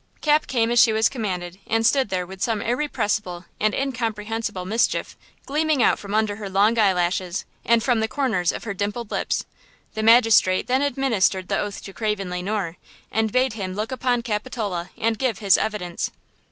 [0.19, 5.15] Cap came as she was commanded and stood there with some irrepressible and incomprehensible mischief
[5.45, 9.11] gleaming out from under her long eye lashes and from the corners of her dimpled
[9.11, 9.45] lips.
[9.93, 12.77] The magistrate then administered the oath to Craven Le Noir,
[13.11, 16.09] and bade him look upon Capitola and give his evidence.